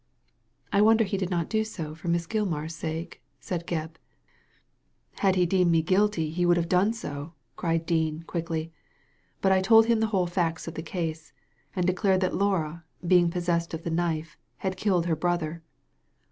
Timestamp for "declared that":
11.85-12.33